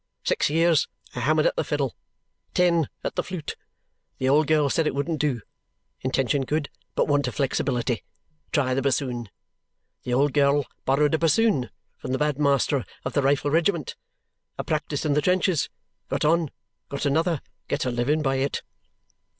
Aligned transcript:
Six 0.23 0.49
years 0.49 0.87
I 1.15 1.19
hammered 1.19 1.45
at 1.45 1.55
the 1.55 1.63
fiddle. 1.63 1.95
Ten 2.55 2.89
at 3.03 3.13
the 3.13 3.21
flute. 3.21 3.55
The 4.17 4.27
old 4.29 4.47
girl 4.47 4.67
said 4.67 4.87
it 4.87 4.95
wouldn't 4.95 5.19
do; 5.21 5.41
intention 6.01 6.41
good, 6.41 6.71
but 6.95 7.07
want 7.07 7.27
of 7.27 7.35
flexibility; 7.35 8.03
try 8.51 8.73
the 8.73 8.81
bassoon. 8.81 9.29
The 10.01 10.15
old 10.15 10.33
girl 10.33 10.65
borrowed 10.85 11.13
a 11.13 11.19
bassoon 11.19 11.69
from 11.97 12.13
the 12.13 12.17
bandmaster 12.17 12.83
of 13.05 13.13
the 13.13 13.21
Rifle 13.21 13.51
Regiment. 13.51 13.95
I 14.57 14.63
practised 14.63 15.05
in 15.05 15.13
the 15.13 15.21
trenches. 15.21 15.69
Got 16.09 16.25
on, 16.25 16.49
got 16.89 17.05
another, 17.05 17.39
get 17.67 17.85
a 17.85 17.91
living 17.91 18.23
by 18.23 18.37
it!" 18.37 18.63